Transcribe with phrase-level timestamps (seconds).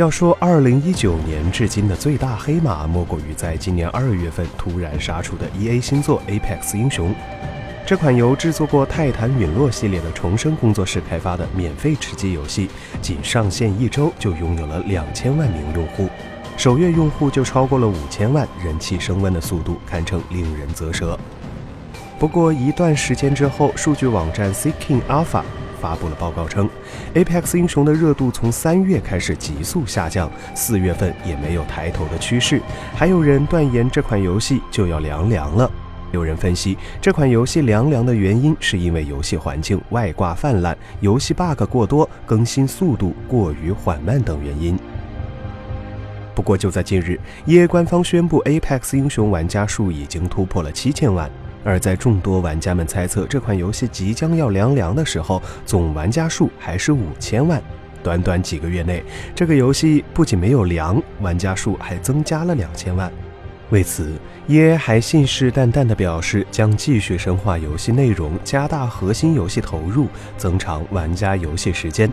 [0.00, 7.10] 要说2019年至今的最大黑马，莫过于在今年二月份突然杀出的 EA 新作《Apex 英雄》。
[7.84, 12.70] 这款由制作过《泰坦陨落》系列的重生工作室开发的免费吃鸡游戏，
[13.02, 16.08] 仅上线一周就拥有了两千万名用户，
[16.56, 21.18] 首月用户就超过了五千万，人气升温的速度堪称令人啧舌。
[22.18, 25.42] 不过一段时间之后，数据网站 Seeking Alpha。
[25.80, 26.68] 发布了报告称
[27.14, 32.60] ，Apex 英雄的热度从三月开始急速下降，四月份也没有抬头的趋势。
[32.94, 35.70] 还有人断言这款游戏就要凉凉了。
[36.12, 44.78] 有人分析，这款游戏凉凉的原因是因为游戏环境外挂泛滥、游戏 bug 过多、更新速度过于缓慢等原因。
[46.34, 51.30] 不过就在近日，EA 官方宣布，Apex 英雄玩家数已经突破了七千万。
[51.64, 57.62] 而在众多玩家们猜测这款游戏即将要凉凉的时候，总玩家数还是五千万。
[58.02, 59.02] 短短几个月内，
[59.34, 63.12] 这个游戏不仅没有凉，玩家数还增加了两千万。
[63.68, 64.12] 为此
[64.48, 72.10] ，EA 还信誓旦旦地表示将继续深化游戏内容，加大核心游戏投入，增长玩家游戏时间。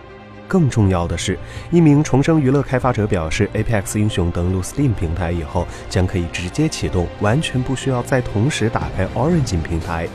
[0.48, 1.38] 更重要的是，
[1.70, 10.08] 一名重生娱乐开发者表示，Apex 英雄登陆 Steam 平台以后，将可以直接启动，完全不需要再同时打开 Origin 平台，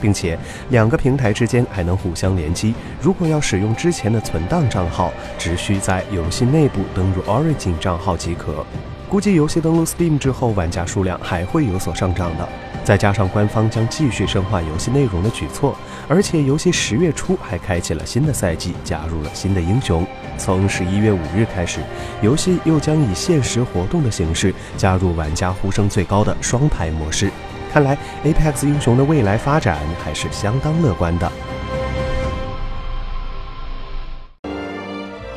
[0.00, 0.38] 并且
[0.70, 2.74] 两个平台之间还能互相联机。
[3.00, 8.64] 如果要使用之前的存档账号，只需在游戏内部登入 Origin 账号即可。
[9.08, 12.48] 估计游戏登陆 Steam 之后，玩家数量还会有所上涨的。
[12.82, 15.76] 再加上官方将继续深化游戏内容的举措，
[16.08, 20.04] 而且游戏十月初还开启了新的赛季，加入了新的英雄。
[20.38, 21.80] 从十一月五日开始，
[22.22, 27.30] 游戏又将以限时活动的形式加入玩家呼声最高的双排模式。
[27.72, 31.30] 看来 Apex 英雄的未来发展还是相当乐观的。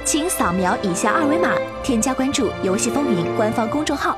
[0.06, 1.50] 请扫描以下二维码，
[1.84, 4.18] 添加关注“游戏风云”官方公众号。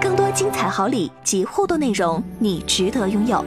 [0.00, 3.44] 更多精彩好礼及互动内容，你值得拥有。